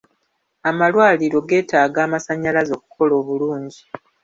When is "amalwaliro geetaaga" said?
0.69-1.99